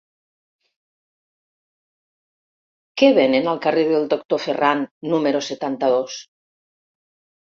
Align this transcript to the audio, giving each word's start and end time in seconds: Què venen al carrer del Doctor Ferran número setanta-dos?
Què 3.01 3.11
venen 3.19 3.51
al 3.51 3.61
carrer 3.67 3.85
del 3.91 4.09
Doctor 4.15 4.41
Ferran 4.47 4.83
número 5.13 5.43
setanta-dos? 5.51 6.19